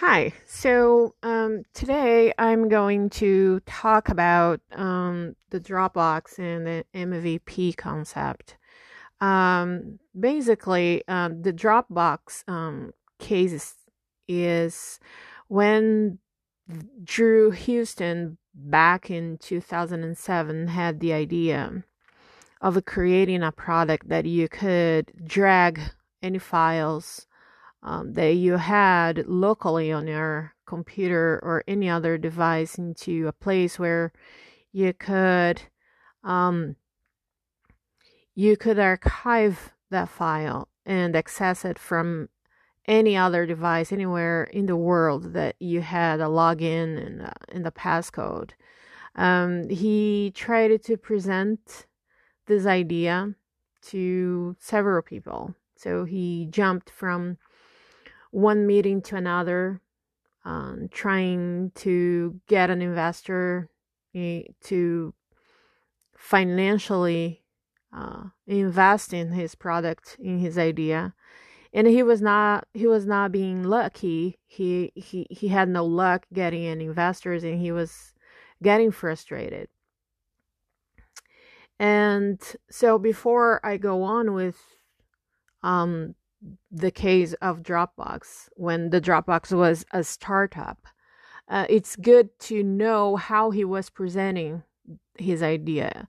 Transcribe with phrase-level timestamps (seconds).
[0.00, 0.32] Hi.
[0.46, 8.56] So um, today I'm going to talk about um, the Dropbox and the MVP concept.
[9.20, 13.74] Um, basically, um, the Dropbox um, case
[14.28, 15.00] is
[15.48, 16.20] when
[17.02, 21.82] Drew Houston back in 2007 had the idea
[22.60, 25.80] of creating a product that you could drag
[26.22, 27.26] any files
[27.82, 33.78] um, that you had locally on your computer or any other device into a place
[33.78, 34.12] where
[34.72, 35.62] you could
[36.24, 36.76] um,
[38.34, 42.28] you could archive that file and access it from
[42.86, 47.62] any other device anywhere in the world that you had a login and uh, in
[47.62, 48.50] the passcode.
[49.14, 51.86] Um, he tried to present
[52.46, 53.34] this idea
[53.82, 55.54] to several people.
[55.76, 57.36] So he jumped from
[58.30, 59.80] one meeting to another,
[60.44, 63.70] um, trying to get an investor
[64.14, 65.14] eh, to
[66.16, 67.42] financially
[67.92, 71.14] uh, invest in his product, in his idea.
[71.72, 74.38] And he was not he was not being lucky.
[74.46, 78.14] He he he had no luck getting any investors, and he was
[78.62, 79.68] getting frustrated.
[81.78, 84.56] And so before I go on with
[85.62, 86.14] um,
[86.70, 90.86] the case of Dropbox when the Dropbox was a startup.
[91.48, 94.62] Uh, it's good to know how he was presenting
[95.18, 96.08] his idea.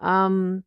[0.00, 0.64] Um,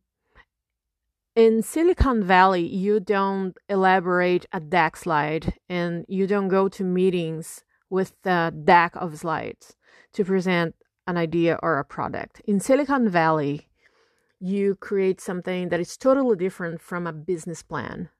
[1.34, 7.64] in Silicon Valley, you don't elaborate a deck slide and you don't go to meetings
[7.88, 9.74] with a deck of slides
[10.12, 10.74] to present
[11.06, 12.42] an idea or a product.
[12.44, 13.68] In Silicon Valley,
[14.40, 18.10] you create something that is totally different from a business plan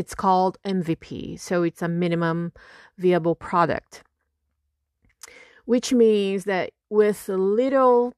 [0.00, 2.52] it's called MVP, so it's a minimum
[2.96, 4.02] viable product,
[5.66, 8.14] which means that with little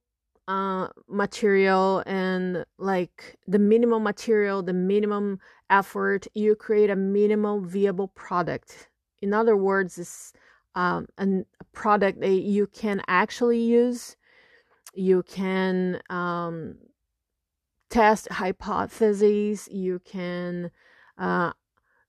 [0.47, 5.41] uh, material and like the minimum material, the minimum
[5.71, 8.89] effort, you create a minimum viable product.
[9.21, 10.33] In other words, it's
[10.77, 11.27] um, a
[11.73, 14.17] product that you can actually use.
[14.95, 16.77] You can um,
[17.91, 19.69] test hypotheses.
[19.71, 20.71] You can
[21.19, 21.53] uh,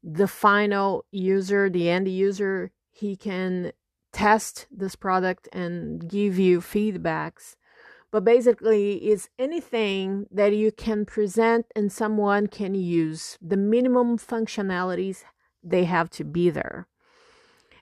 [0.04, 3.72] the final user, the end user, he can
[4.12, 7.56] test this product and give you feedbacks.
[8.12, 13.40] But basically, it's anything that you can present and someone can use.
[13.42, 15.24] The minimum functionalities,
[15.64, 16.88] they have to be there.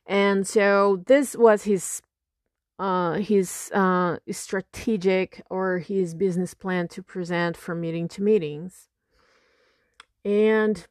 [0.05, 2.01] And so this was his
[2.79, 8.88] uh, his uh, strategic or his business plan to present from meeting to meetings.
[10.25, 10.88] And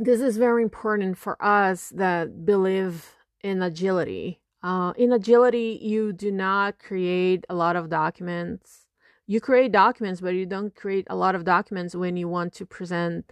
[0.00, 4.40] this is very important for us that believe in agility.
[4.62, 8.86] Uh, in agility, you do not create a lot of documents.
[9.26, 12.66] You create documents, but you don't create a lot of documents when you want to
[12.66, 13.30] present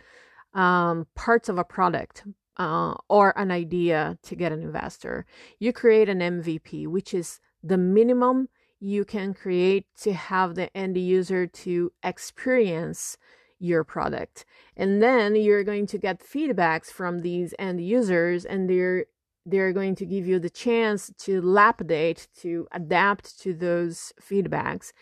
[0.53, 2.25] um, parts of a product
[2.59, 5.25] uh, or an idea to get an investor.
[5.59, 10.99] You create an MVP, which is the minimum you can create to have the end
[10.99, 13.17] user to experience
[13.59, 14.45] your product.
[14.77, 19.07] And then you're going to get feedbacks from these end users and they're
[19.47, 24.93] they're going to give you the chance to lapdate to adapt to those feedbacks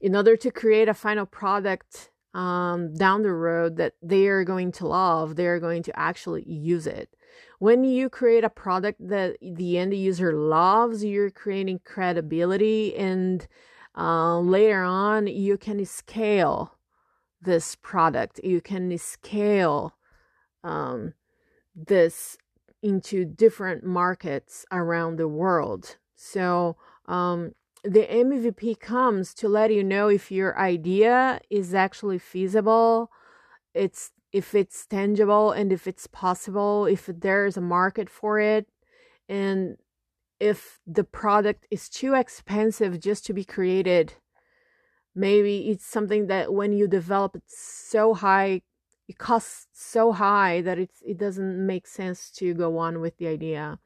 [0.00, 4.70] in order to create a final product um, down the road that they are going
[4.72, 7.08] to love they're going to actually use it
[7.58, 13.48] when you create a product that the end user loves you're creating credibility and
[13.96, 16.77] uh, later on you can scale
[17.40, 18.40] this product.
[18.42, 19.94] You can scale
[20.64, 21.14] um,
[21.74, 22.36] this
[22.82, 25.96] into different markets around the world.
[26.14, 26.76] So
[27.06, 27.52] um,
[27.84, 33.10] the MVP comes to let you know if your idea is actually feasible,
[33.74, 38.66] it's if it's tangible and if it's possible, if there's a market for it,
[39.28, 39.76] and
[40.38, 44.14] if the product is too expensive just to be created
[45.18, 48.62] maybe it's something that when you develop it's so high
[49.08, 53.26] it costs so high that it's it doesn't make sense to go on with the
[53.26, 53.78] idea.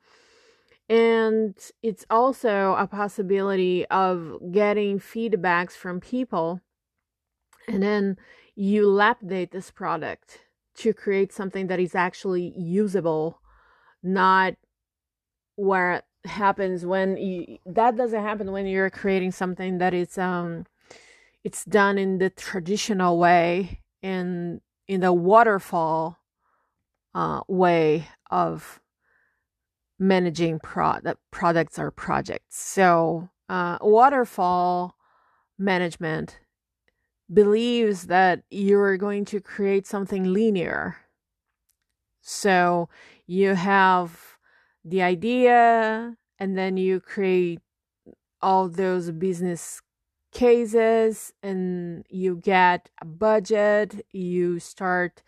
[0.88, 6.60] And it's also a possibility of getting feedbacks from people
[7.68, 8.18] and then
[8.56, 10.40] you lapdate this product
[10.74, 13.40] to create something that is actually usable
[14.02, 14.54] not
[15.54, 20.66] where it happens when you, that doesn't happen when you're creating something that is um
[21.44, 26.18] it's done in the traditional way in in the waterfall
[27.14, 28.80] uh, way of
[29.98, 30.98] managing pro-
[31.30, 32.60] products or projects.
[32.60, 34.96] So, uh, waterfall
[35.58, 36.40] management
[37.32, 40.96] believes that you're going to create something linear.
[42.20, 42.88] So,
[43.26, 44.36] you have
[44.84, 47.60] the idea, and then you create
[48.40, 49.80] all those business
[50.32, 55.22] cases, and you get a budget, you start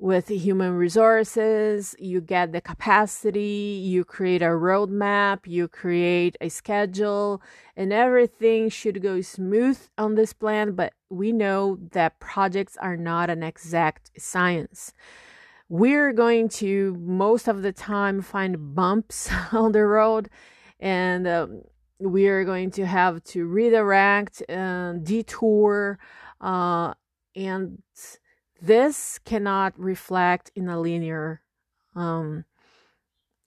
[0.00, 7.42] with human resources, you get the capacity, you create a roadmap, you create a schedule,
[7.76, 10.72] and everything should go smooth on this plan.
[10.72, 14.94] But we know that projects are not an exact science.
[15.68, 20.30] We're going to most of the time find bumps on the road,
[20.80, 21.62] and um,
[22.00, 25.98] we are going to have to redirect, and detour,
[26.40, 26.94] uh,
[27.36, 27.82] and
[28.60, 31.42] this cannot reflect in a linear
[31.94, 32.44] um,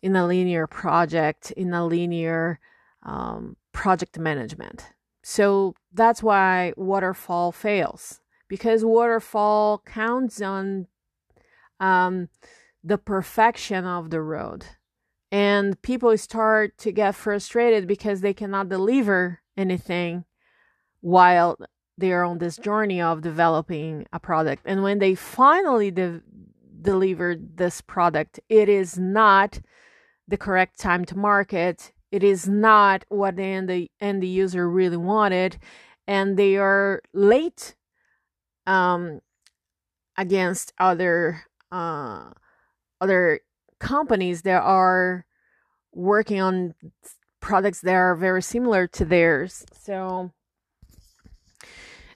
[0.02, 2.60] in a linear project in a linear
[3.04, 4.92] um, project management.
[5.24, 8.20] So that's why waterfall fails
[8.50, 10.88] because waterfall counts on
[11.80, 12.30] um,
[12.84, 14.66] the perfection of the road
[15.34, 20.26] and people start to get frustrated because they cannot deliver anything
[21.02, 21.58] while
[21.98, 24.62] they are on this journey of developing a product.
[24.64, 26.22] And when they finally de-
[26.80, 29.60] deliver this product, it is not
[30.28, 31.94] the correct time to market.
[32.12, 35.58] It is not what the end, the end user really wanted.
[36.06, 37.74] And they are late
[38.68, 39.20] um,
[40.16, 41.42] against other
[41.72, 42.30] uh,
[43.02, 43.40] other
[43.84, 45.26] companies that are
[45.94, 46.74] working on
[47.40, 49.66] products that are very similar to theirs.
[49.74, 50.32] So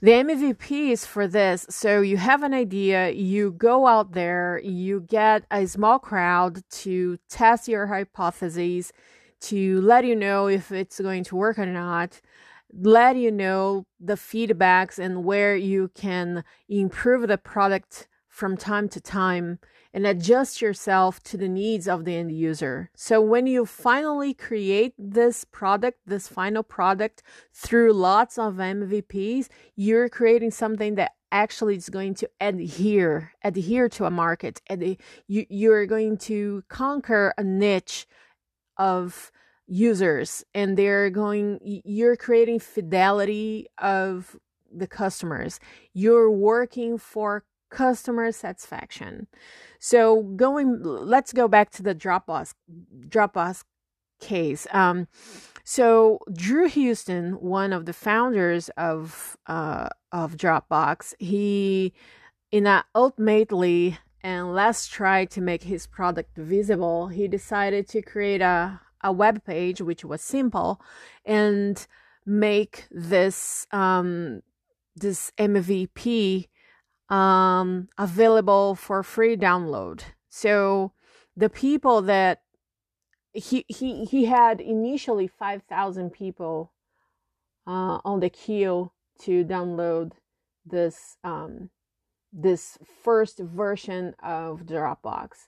[0.01, 1.65] the MVP is for this.
[1.69, 7.17] So you have an idea, you go out there, you get a small crowd to
[7.29, 8.93] test your hypotheses,
[9.41, 12.21] to let you know if it's going to work or not,
[12.73, 19.01] let you know the feedbacks and where you can improve the product from time to
[19.01, 19.57] time
[19.91, 22.91] and adjust yourself to the needs of the end user.
[22.95, 30.07] So when you finally create this product, this final product through lots of MVPs, you're
[30.07, 34.95] creating something that actually is going to adhere adhere to a market and
[35.27, 38.07] you you're going to conquer a niche
[38.77, 39.29] of
[39.65, 44.37] users and they're going you're creating fidelity of
[44.73, 45.59] the customers
[45.93, 49.27] you're working for customer satisfaction.
[49.79, 52.53] So going, let's go back to the Dropbox
[53.07, 53.63] Dropbox
[54.19, 54.67] case.
[54.71, 55.07] Um,
[55.63, 61.93] so Drew Houston, one of the founders of uh, of Dropbox, he
[62.51, 67.09] in a ultimately and let's try to make his product visible.
[67.09, 70.81] He decided to create a a web page which was simple
[71.25, 71.85] and
[72.25, 74.41] make this um,
[74.95, 76.47] this MVP
[77.09, 80.01] um, available for free download.
[80.29, 80.91] So
[81.35, 82.41] the people that
[83.33, 86.71] he he he had initially 5000 people
[87.67, 90.13] uh, on the queue to download
[90.65, 91.69] this um,
[92.31, 95.47] this first version of Dropbox.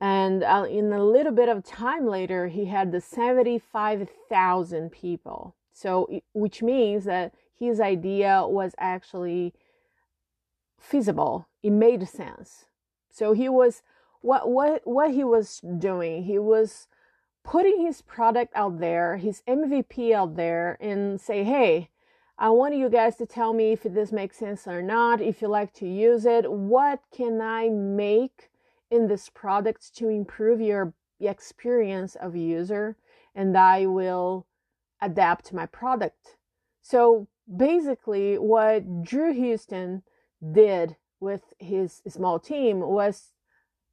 [0.00, 5.56] And uh, in a little bit of time later, he had the 75,000 people.
[5.72, 9.54] So, which means that his idea was actually
[10.84, 11.48] feasible.
[11.62, 12.66] It made sense.
[13.10, 13.82] So he was
[14.20, 16.24] what what what he was doing.
[16.24, 16.88] He was
[17.42, 21.90] putting his product out there, his MVP out there, and say, hey.
[22.36, 25.46] I want you guys to tell me if this makes sense or not, if you
[25.46, 26.50] like to use it.
[26.50, 28.50] What can I make
[28.90, 32.96] in this product to improve your experience of user?
[33.36, 34.48] And I will
[35.00, 36.36] adapt my product.
[36.82, 40.02] So basically, what Drew Houston
[40.52, 43.32] did with his small team was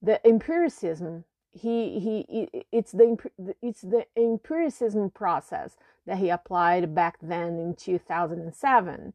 [0.01, 1.25] the empiricism.
[1.51, 3.17] He he it's the
[3.61, 9.13] it's the empiricism process that he applied back then in 2007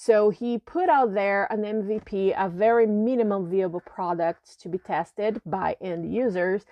[0.00, 5.42] so he put out there an mvp a very minimum viable product to be tested
[5.44, 6.64] by end users.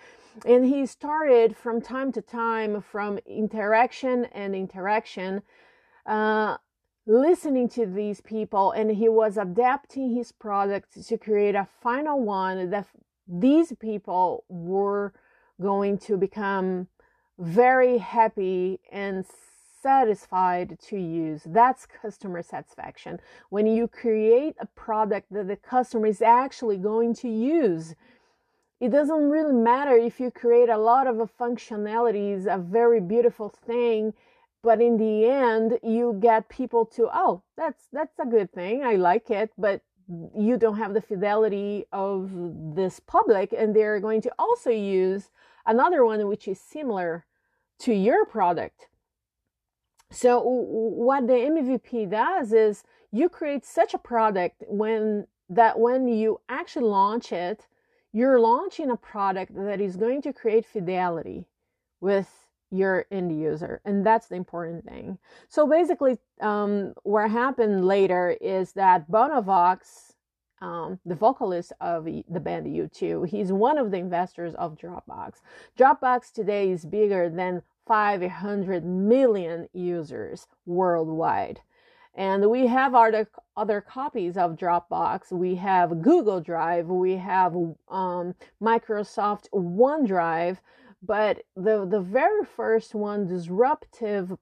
[0.44, 5.42] And he started from time to time from interaction and interaction
[6.06, 6.58] uh,
[7.06, 12.70] listening to these people and he was adapting his product to create a final one
[12.70, 12.86] that
[13.28, 15.12] these people were
[15.60, 16.88] going to become
[17.38, 19.24] very happy and
[19.82, 21.42] satisfied to use.
[21.46, 23.20] That's customer satisfaction.
[23.50, 27.94] When you create a product that the customer is actually going to use
[28.78, 34.12] it doesn't really matter if you create a lot of functionalities, a very beautiful thing,
[34.66, 38.82] but in the end you get people to oh that's that's a good thing.
[38.84, 39.80] I like it but
[40.34, 42.30] you don't have the fidelity of
[42.74, 45.30] this public and they're going to also use
[45.66, 47.24] another one which is similar
[47.84, 48.88] to your product.
[50.10, 52.82] So what the mvp does is
[53.12, 57.68] you create such a product when that when you actually launch it
[58.12, 61.44] you're launching a product that is going to create fidelity
[62.00, 62.45] with
[62.76, 65.18] your end user and that's the important thing
[65.48, 70.12] so basically um, what happened later is that Bono Vox,
[70.60, 75.40] um, the vocalist of the band U2 he's one of the investors of dropbox
[75.78, 81.60] dropbox today is bigger than 500 million users worldwide
[82.16, 85.30] and we have other other copies of Dropbox.
[85.32, 86.86] We have Google Drive.
[86.88, 87.54] We have
[87.88, 90.58] um, Microsoft OneDrive
[91.02, 94.36] but the the very first one disruptive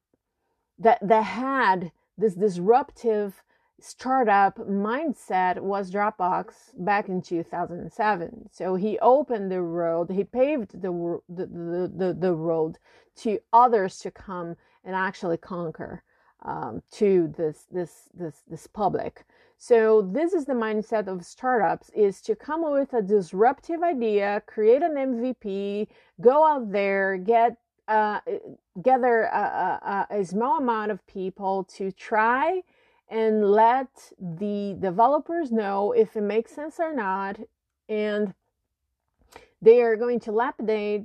[0.79, 3.43] that that had this disruptive
[3.81, 8.49] startup mindset was Dropbox back in 2007.
[8.51, 12.79] So he opened the road, he paved the the the, the, the road
[13.17, 16.03] to others to come and actually conquer
[16.43, 19.25] um, to this this this this public.
[19.67, 24.83] So this is the mindset of startups is to come with a disruptive idea, create
[24.83, 25.89] an MVP,
[26.21, 27.57] go out there, get
[27.89, 28.21] uh,
[28.83, 32.61] gather a, a, a small amount of people to try
[33.09, 33.89] and let
[34.21, 37.41] the developers know if it makes sense or not,
[37.89, 38.35] and
[39.63, 41.05] they are going to lapidate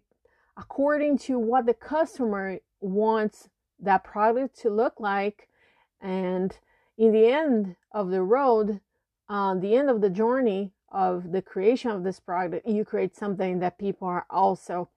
[0.58, 3.48] according to what the customer wants
[3.80, 5.48] that product to look like
[6.02, 6.58] and
[7.00, 8.82] in the end of the road,
[9.30, 13.60] uh, the end of the journey of the creation of this product, you create something
[13.60, 14.90] that people are also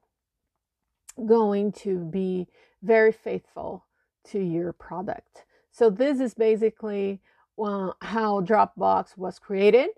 [1.27, 2.49] going to be
[2.83, 3.87] very faithful
[4.25, 5.45] to your product.
[5.71, 7.21] So this is basically
[7.63, 9.91] uh, how Dropbox was created.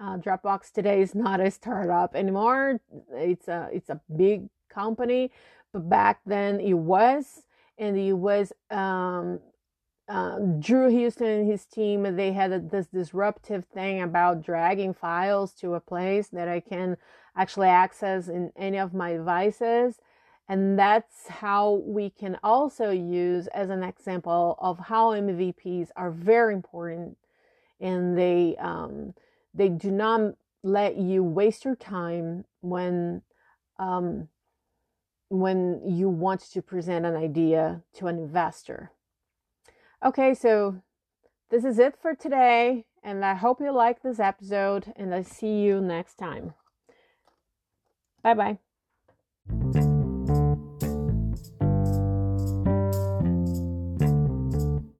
[0.00, 2.80] Uh, Dropbox today is not a startup anymore.
[3.12, 5.30] It's a it's a big company,
[5.74, 7.42] but back then it was,
[7.76, 9.40] and it was um,
[10.10, 15.52] uh, Drew Houston and his team, they had a, this disruptive thing about dragging files
[15.54, 16.96] to a place that I can
[17.36, 20.00] actually access in any of my devices.
[20.48, 26.54] And that's how we can also use as an example of how MVPs are very
[26.54, 27.16] important
[27.78, 29.14] and they, um,
[29.54, 33.22] they do not let you waste your time when,
[33.78, 34.28] um,
[35.28, 38.90] when you want to present an idea to an investor.
[40.02, 40.80] Okay, so
[41.50, 45.60] this is it for today, and I hope you like this episode, and I see
[45.60, 46.54] you next time.
[48.22, 48.58] Bye
[49.62, 49.86] bye.